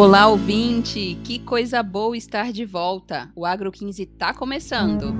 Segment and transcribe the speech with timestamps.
[0.00, 1.18] Olá, ouvinte!
[1.24, 3.32] Que coisa boa estar de volta!
[3.34, 5.12] O Agro 15 tá começando!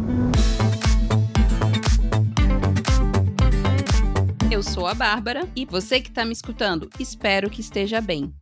[4.49, 8.33] Eu sou a Bárbara e você que está me escutando, espero que esteja bem.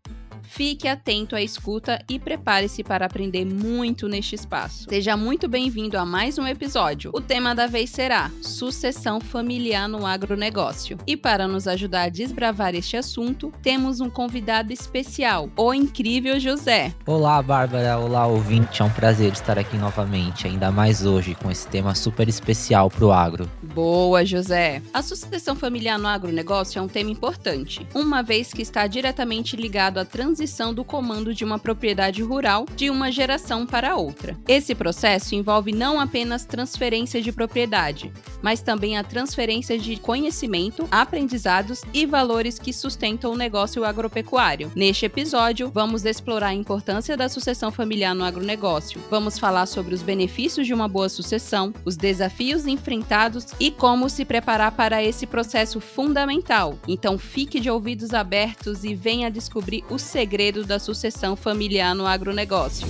[0.48, 4.86] Fique atento à escuta e prepare-se para aprender muito neste espaço.
[4.88, 7.10] Seja muito bem-vindo a mais um episódio.
[7.12, 10.96] O tema da vez será Sucessão Familiar no Agronegócio.
[11.06, 16.94] E para nos ajudar a desbravar este assunto, temos um convidado especial, o incrível José.
[17.04, 17.98] Olá, Bárbara.
[17.98, 18.80] Olá, ouvinte.
[18.80, 23.04] É um prazer estar aqui novamente, ainda mais hoje com esse tema super especial para
[23.04, 23.50] o agro.
[23.62, 24.80] Boa, José.
[24.94, 29.98] A sucessão familiar no agronegócio é um tema importante, uma vez que está diretamente ligado
[29.98, 34.36] à transição transição do comando de uma propriedade rural de uma geração para outra.
[34.46, 38.12] Esse processo envolve não apenas transferência de propriedade,
[38.42, 44.70] mas também a transferência de conhecimento, aprendizados e valores que sustentam o negócio agropecuário.
[44.76, 49.00] Neste episódio, vamos explorar a importância da sucessão familiar no agronegócio.
[49.08, 54.22] Vamos falar sobre os benefícios de uma boa sucessão, os desafios enfrentados e como se
[54.22, 56.78] preparar para esse processo fundamental.
[56.86, 62.04] Então, fique de ouvidos abertos e venha descobrir o segredo segredos da sucessão familiar no
[62.04, 62.88] agronegócio.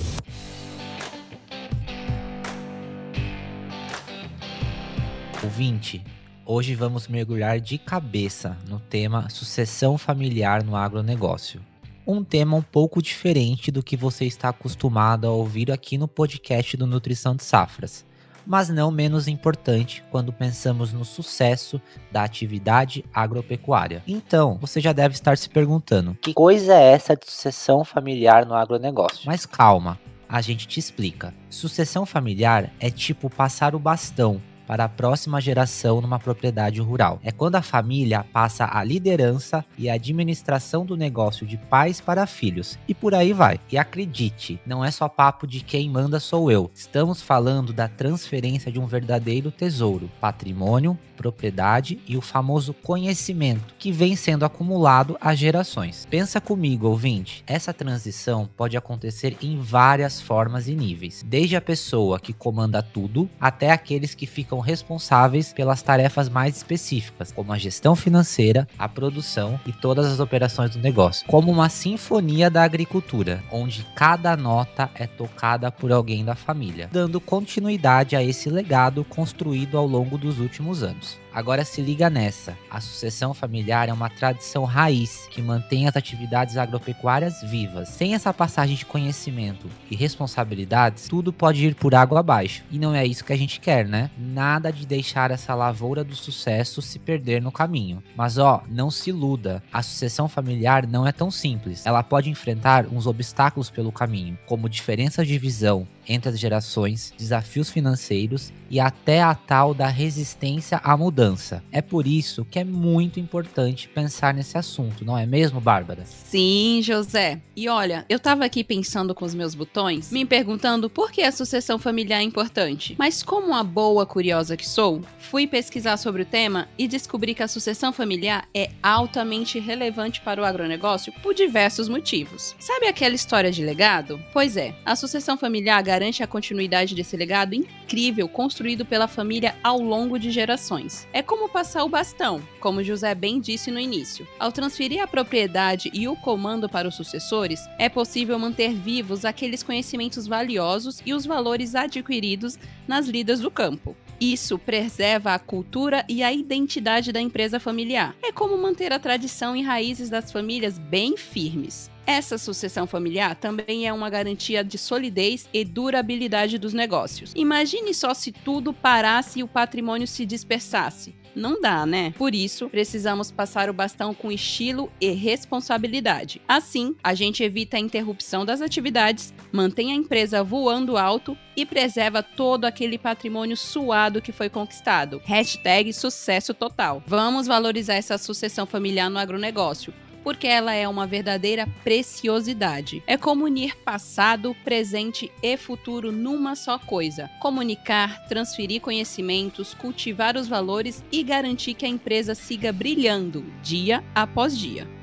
[5.43, 6.03] Ouvinte,
[6.43, 11.61] hoje vamos mergulhar de cabeça no tema sucessão familiar no agronegócio.
[12.07, 16.75] Um tema um pouco diferente do que você está acostumado a ouvir aqui no podcast
[16.75, 18.03] do Nutrição de Safras
[18.47, 21.81] mas não menos importante quando pensamos no sucesso
[22.11, 24.01] da atividade agropecuária.
[24.07, 28.55] Então, você já deve estar se perguntando: que coisa é essa de sucessão familiar no
[28.55, 29.23] agronegócio?
[29.25, 31.33] Mas calma, a gente te explica.
[31.49, 37.19] Sucessão familiar é tipo passar o bastão para a próxima geração numa propriedade rural.
[37.23, 42.27] É quando a família passa a liderança e a administração do negócio de pais para
[42.27, 42.77] filhos.
[42.87, 43.59] E por aí vai.
[43.71, 46.69] E acredite, não é só papo de quem manda sou eu.
[46.75, 53.91] Estamos falando da transferência de um verdadeiro tesouro, patrimônio, propriedade e o famoso conhecimento que
[53.91, 56.05] vem sendo acumulado há gerações.
[56.09, 62.19] Pensa comigo, ouvinte, essa transição pode acontecer em várias formas e níveis, desde a pessoa
[62.19, 67.57] que comanda tudo até aqueles que ficam ficam responsáveis pelas tarefas mais específicas, como a
[67.57, 73.43] gestão financeira, a produção e todas as operações do negócio, como uma sinfonia da agricultura,
[73.51, 79.77] onde cada nota é tocada por alguém da família, dando continuidade a esse legado construído
[79.77, 81.17] ao longo dos últimos anos.
[81.37, 82.57] Agora se liga nessa.
[82.67, 87.89] A sucessão familiar é uma tradição raiz que mantém as atividades agropecuárias vivas.
[87.89, 92.63] Sem essa passagem de conhecimento e responsabilidades, tudo pode ir por água abaixo.
[92.71, 94.09] E não é isso que a gente quer, né?
[94.17, 98.01] Nada de deixar essa lavoura do sucesso se perder no caminho.
[98.15, 99.61] Mas ó, não se iluda.
[99.71, 101.85] A sucessão familiar não é tão simples.
[101.85, 107.69] Ela pode enfrentar uns obstáculos pelo caminho, como diferenças de visão, entre as gerações, desafios
[107.69, 111.63] financeiros e até a tal da resistência à mudança.
[111.71, 116.05] É por isso que é muito importante pensar nesse assunto, não é mesmo, Bárbara?
[116.05, 117.41] Sim, José.
[117.55, 121.31] E olha, eu tava aqui pensando com os meus botões, me perguntando por que a
[121.31, 122.95] sucessão familiar é importante.
[122.97, 127.43] Mas como uma boa curiosa que sou, fui pesquisar sobre o tema e descobri que
[127.43, 132.55] a sucessão familiar é altamente relevante para o agronegócio por diversos motivos.
[132.59, 134.21] Sabe aquela história de legado?
[134.31, 139.79] Pois é, a sucessão familiar garante a continuidade desse legado incrível construído pela família ao
[139.79, 141.07] longo de gerações.
[141.11, 144.27] É como passar o bastão, como José bem disse no início.
[144.39, 149.63] Ao transferir a propriedade e o comando para os sucessores, é possível manter vivos aqueles
[149.63, 152.57] conhecimentos valiosos e os valores adquiridos
[152.87, 153.95] nas lidas do campo.
[154.19, 158.15] Isso preserva a cultura e a identidade da empresa familiar.
[158.23, 161.91] É como manter a tradição e raízes das famílias bem firmes.
[162.07, 167.33] Essa sucessão familiar também é uma garantia de solidez e durabilidade dos negócios.
[167.35, 171.13] Imagine só se tudo parasse e o patrimônio se dispersasse.
[171.35, 172.13] Não dá, né?
[172.17, 176.41] Por isso, precisamos passar o bastão com estilo e responsabilidade.
[176.47, 182.23] Assim, a gente evita a interrupção das atividades, mantém a empresa voando alto e preserva
[182.23, 185.21] todo aquele patrimônio suado que foi conquistado.
[185.25, 187.03] Hashtag sucesso total.
[187.05, 189.93] Vamos valorizar essa sucessão familiar no agronegócio
[190.23, 193.03] porque ela é uma verdadeira preciosidade.
[193.07, 197.29] É como unir passado, presente e futuro numa só coisa.
[197.39, 204.57] Comunicar, transferir conhecimentos, cultivar os valores e garantir que a empresa siga brilhando dia após
[204.57, 204.96] dia.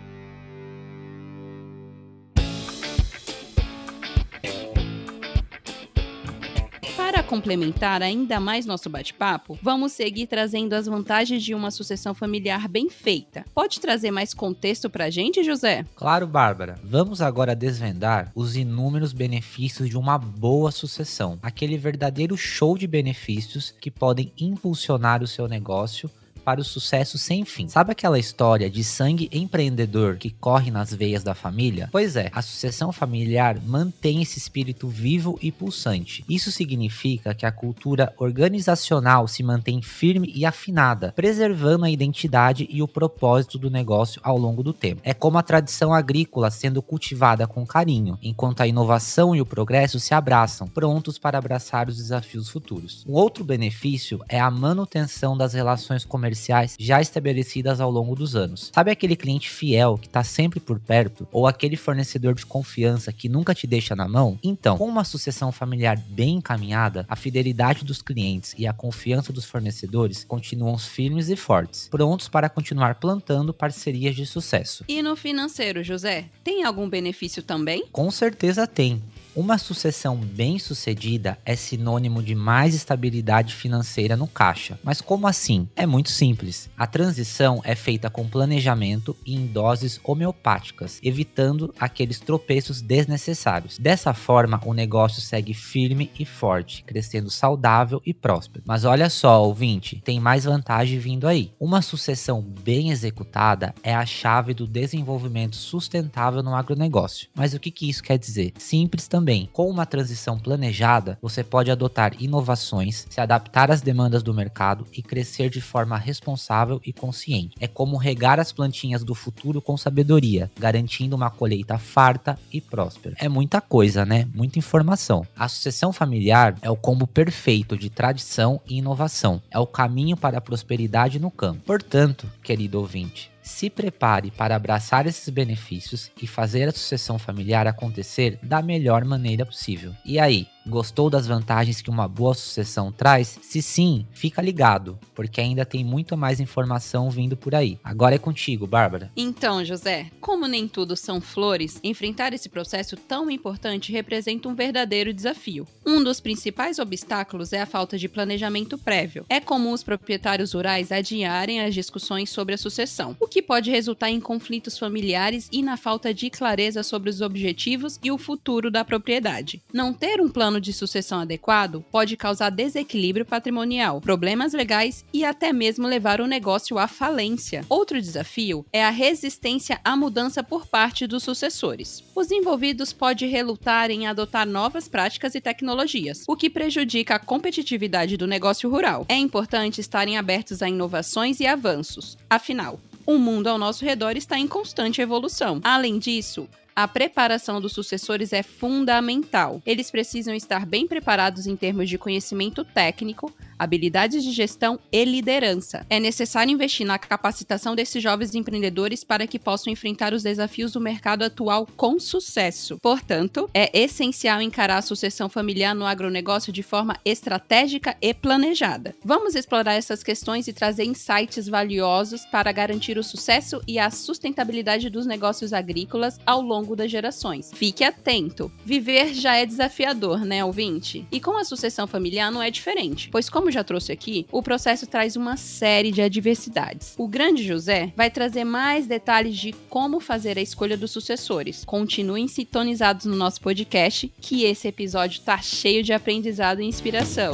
[7.34, 12.88] Complementar ainda mais nosso bate-papo, vamos seguir trazendo as vantagens de uma sucessão familiar bem
[12.88, 13.44] feita.
[13.52, 15.84] Pode trazer mais contexto pra gente, José?
[15.96, 16.78] Claro, Bárbara.
[16.84, 23.74] Vamos agora desvendar os inúmeros benefícios de uma boa sucessão, aquele verdadeiro show de benefícios
[23.80, 26.08] que podem impulsionar o seu negócio
[26.44, 27.66] para o sucesso sem fim.
[27.68, 31.88] Sabe aquela história de sangue empreendedor que corre nas veias da família?
[31.90, 36.24] Pois é, a sucessão familiar mantém esse espírito vivo e pulsante.
[36.28, 42.82] Isso significa que a cultura organizacional se mantém firme e afinada, preservando a identidade e
[42.82, 45.00] o propósito do negócio ao longo do tempo.
[45.02, 49.98] É como a tradição agrícola sendo cultivada com carinho, enquanto a inovação e o progresso
[49.98, 53.04] se abraçam, prontos para abraçar os desafios futuros.
[53.08, 58.34] Um outro benefício é a manutenção das relações comerciais comerciais já estabelecidas ao longo dos
[58.34, 58.70] anos.
[58.74, 63.28] Sabe aquele cliente fiel que está sempre por perto ou aquele fornecedor de confiança que
[63.28, 64.38] nunca te deixa na mão?
[64.42, 69.44] Então, com uma sucessão familiar bem encaminhada, a fidelidade dos clientes e a confiança dos
[69.44, 74.84] fornecedores continuam firmes e fortes, prontos para continuar plantando parcerias de sucesso.
[74.88, 77.86] E no financeiro, José, tem algum benefício também?
[77.92, 79.00] Com certeza tem.
[79.36, 84.78] Uma sucessão bem-sucedida é sinônimo de mais estabilidade financeira no caixa.
[84.84, 85.68] Mas como assim?
[85.74, 86.70] É muito simples.
[86.78, 93.76] A transição é feita com planejamento e em doses homeopáticas, evitando aqueles tropeços desnecessários.
[93.76, 98.62] Dessa forma, o negócio segue firme e forte, crescendo saudável e próspero.
[98.64, 101.50] Mas olha só, ouvinte, tem mais vantagem vindo aí.
[101.58, 107.28] Uma sucessão bem executada é a chave do desenvolvimento sustentável no agronegócio.
[107.34, 108.52] Mas o que, que isso quer dizer?
[108.58, 114.22] Simples também também, com uma transição planejada, você pode adotar inovações, se adaptar às demandas
[114.22, 117.56] do mercado e crescer de forma responsável e consciente.
[117.58, 123.16] É como regar as plantinhas do futuro com sabedoria, garantindo uma colheita farta e próspera.
[123.18, 124.28] É muita coisa, né?
[124.34, 125.26] Muita informação.
[125.34, 129.40] A sucessão familiar é o combo perfeito de tradição e inovação.
[129.50, 131.62] É o caminho para a prosperidade no campo.
[131.64, 138.38] Portanto, querido ouvinte, se prepare para abraçar esses benefícios e fazer a sucessão familiar acontecer
[138.42, 139.94] da melhor maneira possível.
[140.02, 143.38] E aí, Gostou das vantagens que uma boa sucessão traz?
[143.42, 147.78] Se sim, fica ligado, porque ainda tem muito mais informação vindo por aí.
[147.84, 149.12] Agora é contigo, Bárbara.
[149.14, 155.12] Então, José, como nem tudo são flores, enfrentar esse processo tão importante representa um verdadeiro
[155.12, 155.66] desafio.
[155.84, 159.26] Um dos principais obstáculos é a falta de planejamento prévio.
[159.28, 164.08] É comum os proprietários rurais adiarem as discussões sobre a sucessão, o que pode resultar
[164.08, 168.82] em conflitos familiares e na falta de clareza sobre os objetivos e o futuro da
[168.82, 169.62] propriedade.
[169.70, 175.24] Não ter um plano plano de sucessão adequado pode causar desequilíbrio patrimonial, problemas legais e
[175.24, 177.64] até mesmo levar o negócio à falência.
[177.68, 182.04] Outro desafio é a resistência à mudança por parte dos sucessores.
[182.14, 188.16] Os envolvidos podem relutar em adotar novas práticas e tecnologias, o que prejudica a competitividade
[188.16, 189.06] do negócio rural.
[189.08, 192.16] É importante estarem abertos a inovações e avanços.
[192.30, 195.60] Afinal, o mundo ao nosso redor está em constante evolução.
[195.62, 199.62] Além disso, a preparação dos sucessores é fundamental.
[199.64, 205.86] Eles precisam estar bem preparados em termos de conhecimento técnico, habilidades de gestão e liderança.
[205.88, 210.80] É necessário investir na capacitação desses jovens empreendedores para que possam enfrentar os desafios do
[210.80, 212.78] mercado atual com sucesso.
[212.80, 218.94] Portanto, é essencial encarar a sucessão familiar no agronegócio de forma estratégica e planejada.
[219.04, 224.90] Vamos explorar essas questões e trazer insights valiosos para garantir o sucesso e a sustentabilidade
[224.90, 227.50] dos negócios agrícolas ao longo das gerações.
[227.54, 228.50] Fique atento!
[228.64, 231.06] Viver já é desafiador, né, ouvinte?
[231.10, 234.86] E com a sucessão familiar não é diferente, pois como já trouxe aqui, o processo
[234.86, 236.94] traz uma série de adversidades.
[236.98, 241.64] O grande José vai trazer mais detalhes de como fazer a escolha dos sucessores.
[241.64, 247.32] Continuem sintonizados no nosso podcast, que esse episódio tá cheio de aprendizado e inspiração.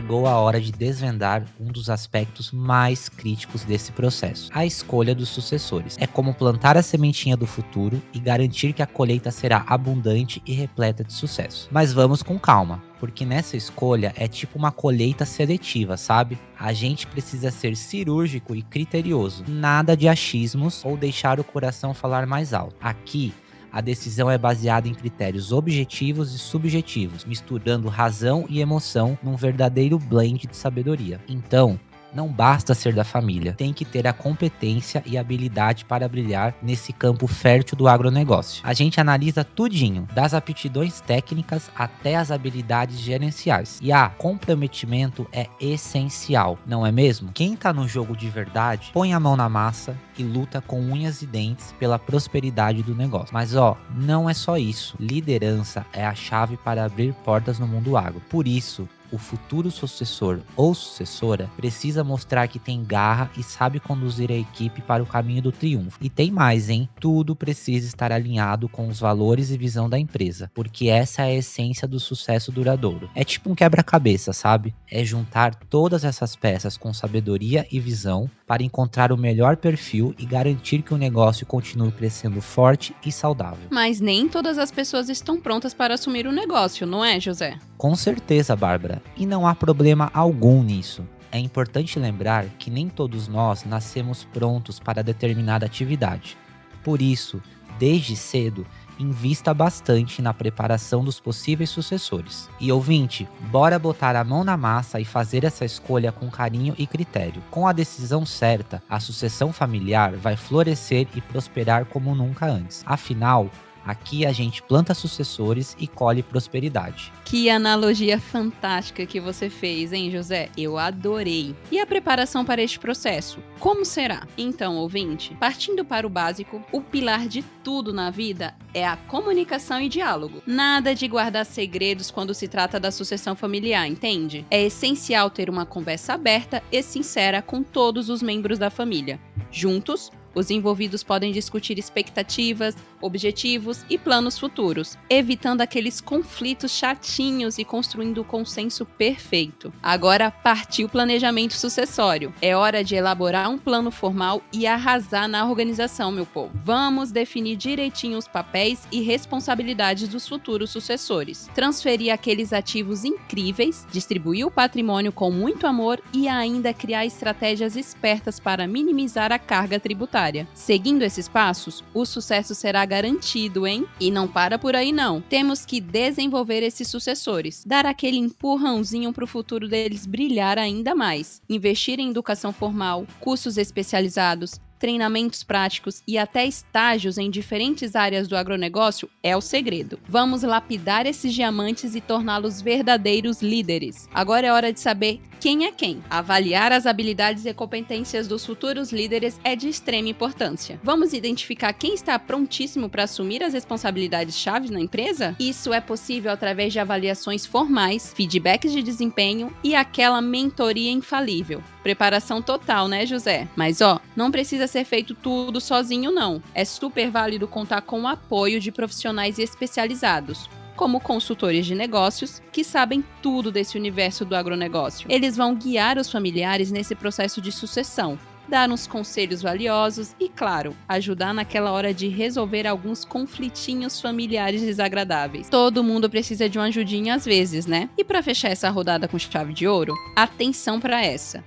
[0.00, 5.28] Chegou a hora de desvendar um dos aspectos mais críticos desse processo: a escolha dos
[5.28, 5.96] sucessores.
[6.00, 10.54] É como plantar a sementinha do futuro e garantir que a colheita será abundante e
[10.54, 11.68] repleta de sucesso.
[11.70, 16.38] Mas vamos com calma porque nessa escolha é tipo uma colheita seletiva, sabe?
[16.58, 22.26] A gente precisa ser cirúrgico e criterioso, nada de achismos ou deixar o coração falar
[22.26, 22.76] mais alto.
[22.78, 23.32] Aqui
[23.72, 29.98] a decisão é baseada em critérios objetivos e subjetivos, misturando razão e emoção num verdadeiro
[29.98, 31.20] blend de sabedoria.
[31.28, 31.78] Então,
[32.12, 36.92] Não basta ser da família, tem que ter a competência e habilidade para brilhar nesse
[36.92, 38.62] campo fértil do agronegócio.
[38.64, 43.78] A gente analisa tudinho, das aptidões técnicas até as habilidades gerenciais.
[43.80, 47.30] E a comprometimento é essencial, não é mesmo?
[47.32, 51.22] Quem tá no jogo de verdade, põe a mão na massa e luta com unhas
[51.22, 53.32] e dentes pela prosperidade do negócio.
[53.32, 54.96] Mas ó, não é só isso.
[54.98, 58.20] Liderança é a chave para abrir portas no mundo agro.
[58.28, 64.30] Por isso, o futuro sucessor ou sucessora precisa mostrar que tem garra e sabe conduzir
[64.30, 65.98] a equipe para o caminho do triunfo.
[66.00, 66.88] E tem mais, hein?
[66.98, 71.34] Tudo precisa estar alinhado com os valores e visão da empresa, porque essa é a
[71.34, 73.10] essência do sucesso duradouro.
[73.14, 74.74] É tipo um quebra-cabeça, sabe?
[74.90, 80.26] É juntar todas essas peças com sabedoria e visão para encontrar o melhor perfil e
[80.26, 83.68] garantir que o negócio continue crescendo forte e saudável.
[83.70, 87.56] Mas nem todas as pessoas estão prontas para assumir o negócio, não é, José?
[87.78, 89.00] Com certeza, Bárbara.
[89.16, 91.06] E não há problema algum nisso.
[91.30, 96.36] É importante lembrar que nem todos nós nascemos prontos para determinada atividade.
[96.82, 97.40] Por isso,
[97.78, 98.66] desde cedo,
[99.00, 102.48] invista bastante na preparação dos possíveis sucessores.
[102.60, 106.86] E ouvinte, bora botar a mão na massa e fazer essa escolha com carinho e
[106.86, 107.42] critério.
[107.50, 112.82] Com a decisão certa, a sucessão familiar vai florescer e prosperar como nunca antes.
[112.86, 113.50] Afinal,
[113.84, 117.12] Aqui a gente planta sucessores e colhe prosperidade.
[117.24, 120.48] Que analogia fantástica que você fez, hein, José?
[120.56, 121.54] Eu adorei.
[121.70, 123.38] E a preparação para este processo?
[123.58, 124.26] Como será?
[124.36, 129.80] Então, ouvinte, partindo para o básico, o pilar de tudo na vida é a comunicação
[129.80, 130.42] e diálogo.
[130.46, 134.46] Nada de guardar segredos quando se trata da sucessão familiar, entende?
[134.50, 139.20] É essencial ter uma conversa aberta e sincera com todos os membros da família.
[139.50, 147.64] Juntos, os envolvidos podem discutir expectativas, objetivos e planos futuros, evitando aqueles conflitos chatinhos e
[147.64, 149.72] construindo o consenso perfeito.
[149.82, 152.32] Agora partiu o planejamento sucessório.
[152.40, 156.52] É hora de elaborar um plano formal e arrasar na organização, meu povo.
[156.64, 164.46] Vamos definir direitinho os papéis e responsabilidades dos futuros sucessores, transferir aqueles ativos incríveis, distribuir
[164.46, 170.19] o patrimônio com muito amor e ainda criar estratégias espertas para minimizar a carga tributária
[170.20, 170.46] tributária.
[170.54, 173.86] Seguindo esses passos, o sucesso será garantido, hein?
[173.98, 175.20] E não para por aí não.
[175.20, 181.40] Temos que desenvolver esses sucessores, dar aquele empurrãozinho para o futuro deles brilhar ainda mais,
[181.48, 188.34] investir em educação formal, cursos especializados, treinamentos práticos e até estágios em diferentes áreas do
[188.34, 190.00] agronegócio é o segredo.
[190.08, 194.08] Vamos lapidar esses diamantes e torná-los verdadeiros líderes.
[194.12, 196.02] Agora é hora de saber quem é quem.
[196.10, 200.78] Avaliar as habilidades e competências dos futuros líderes é de extrema importância.
[200.82, 205.34] Vamos identificar quem está prontíssimo para assumir as responsabilidades chaves na empresa?
[205.38, 211.62] Isso é possível através de avaliações formais, feedbacks de desempenho e aquela mentoria infalível.
[211.82, 213.48] Preparação total, né, José?
[213.56, 216.42] Mas ó, não precisa ser feito tudo sozinho, não.
[216.54, 222.64] É super válido contar com o apoio de profissionais especializados como consultores de negócios que
[222.64, 225.06] sabem tudo desse universo do agronegócio.
[225.10, 228.18] Eles vão guiar os familiares nesse processo de sucessão,
[228.48, 235.50] dar uns conselhos valiosos e, claro, ajudar naquela hora de resolver alguns conflitinhos familiares desagradáveis.
[235.50, 237.90] Todo mundo precisa de uma ajudinha às vezes, né?
[237.98, 241.44] E para fechar essa rodada com chave de ouro, atenção para essa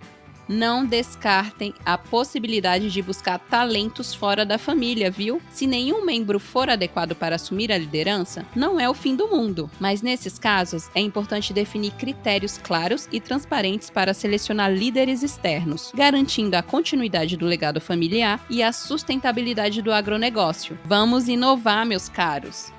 [0.47, 5.41] não descartem a possibilidade de buscar talentos fora da família, viu?
[5.49, 9.69] Se nenhum membro for adequado para assumir a liderança, não é o fim do mundo.
[9.79, 16.55] Mas nesses casos, é importante definir critérios claros e transparentes para selecionar líderes externos, garantindo
[16.55, 20.77] a continuidade do legado familiar e a sustentabilidade do agronegócio.
[20.85, 22.71] Vamos inovar, meus caros!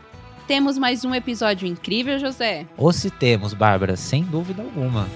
[0.47, 2.67] Temos mais um episódio incrível, José?
[2.77, 5.09] Ou se temos, Bárbara, sem dúvida alguma.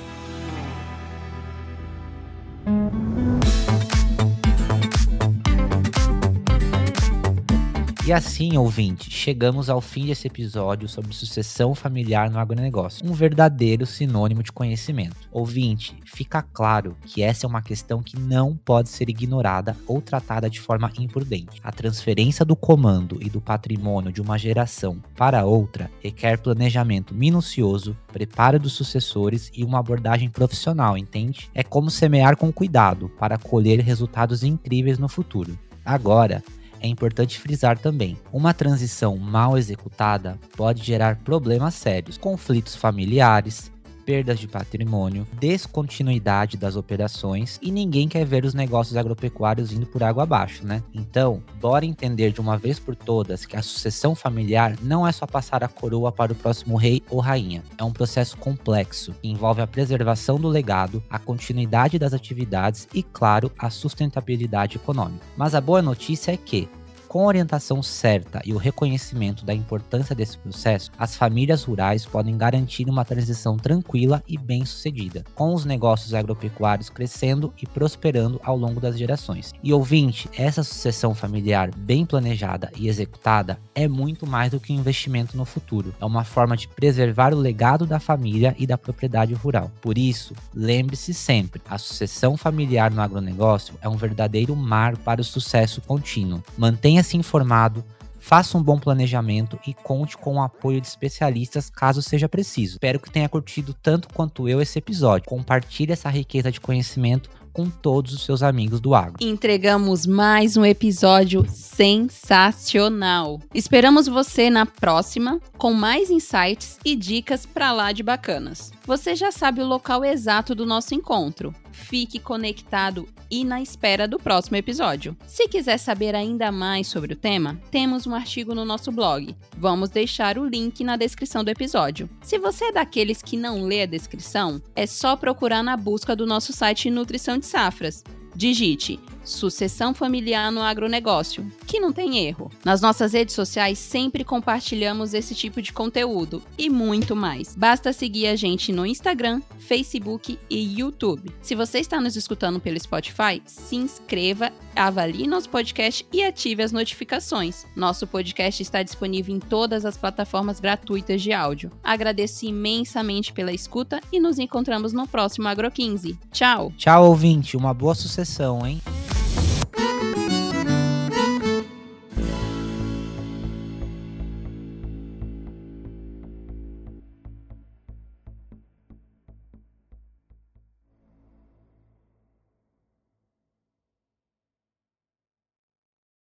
[8.09, 13.85] E assim, ouvinte, chegamos ao fim desse episódio sobre sucessão familiar no agronegócio, um verdadeiro
[13.85, 15.29] sinônimo de conhecimento.
[15.31, 20.49] Ouvinte, fica claro que essa é uma questão que não pode ser ignorada ou tratada
[20.49, 21.61] de forma imprudente.
[21.63, 27.95] A transferência do comando e do patrimônio de uma geração para outra requer planejamento minucioso,
[28.11, 31.51] preparo dos sucessores e uma abordagem profissional, entende?
[31.55, 35.59] É como semear com cuidado para colher resultados incríveis no futuro.
[35.85, 36.43] Agora,
[36.81, 43.71] é importante frisar também: uma transição mal executada pode gerar problemas sérios, conflitos familiares,
[44.09, 50.03] perdas de patrimônio, descontinuidade das operações e ninguém quer ver os negócios agropecuários indo por
[50.03, 50.83] água abaixo, né?
[50.95, 55.27] Então, bora entender de uma vez por todas que a sucessão familiar não é só
[55.27, 57.63] passar a coroa para o próximo rei ou rainha.
[57.77, 63.03] É um processo complexo que envolve a preservação do legado, a continuidade das atividades e,
[63.03, 65.27] claro, a sustentabilidade econômica.
[65.37, 66.67] Mas a boa notícia é que,
[67.09, 72.37] com a orientação certa e o reconhecimento da importância desse processo, as famílias rurais podem
[72.37, 78.81] garantir uma transição tranquila e bem-sucedida, com os negócios agropecuários crescendo e prosperando ao longo
[78.81, 79.53] das gerações.
[79.63, 84.77] E ouvinte, essa sucessão familiar bem planejada e executada é muito mais do que um
[84.77, 85.95] investimento no futuro.
[86.01, 89.71] É uma forma de preservar o legado da família e da propriedade rural.
[89.81, 95.25] Por isso, lembre-se sempre, a sucessão familiar no agronegócio é um verdadeiro mar para o
[95.25, 96.43] sucesso contínuo.
[96.57, 97.85] Mantenha Mantenha-se informado,
[98.19, 102.73] faça um bom planejamento e conte com o apoio de especialistas caso seja preciso.
[102.73, 105.29] Espero que tenha curtido tanto quanto eu esse episódio.
[105.29, 109.17] Compartilhe essa riqueza de conhecimento com todos os seus amigos do agro.
[109.21, 113.41] Entregamos mais um episódio sensacional.
[113.55, 118.73] Esperamos você na próxima com mais insights e dicas para lá de bacanas.
[118.85, 121.55] Você já sabe o local exato do nosso encontro.
[121.79, 125.17] Fique conectado e na espera do próximo episódio.
[125.27, 129.35] Se quiser saber ainda mais sobre o tema, temos um artigo no nosso blog.
[129.57, 132.11] Vamos deixar o link na descrição do episódio.
[132.21, 136.27] Se você é daqueles que não lê a descrição, é só procurar na busca do
[136.27, 138.05] nosso site Nutrição de Safras.
[138.35, 142.51] Digite Sucessão Familiar no Agronegócio, que não tem erro.
[142.65, 147.55] Nas nossas redes sociais sempre compartilhamos esse tipo de conteúdo e muito mais.
[147.55, 151.31] Basta seguir a gente no Instagram, Facebook e YouTube.
[151.43, 156.73] Se você está nos escutando pelo Spotify, se inscreva, avalie nosso podcast e ative as
[156.73, 157.67] notificações.
[157.77, 161.71] Nosso podcast está disponível em todas as plataformas gratuitas de áudio.
[161.85, 166.19] Agradeço imensamente pela escuta e nos encontramos no próximo Agro 15.
[166.33, 166.73] Tchau!
[166.77, 167.57] Tchau, ouvinte.
[167.57, 168.81] Uma boa sucessão, hein?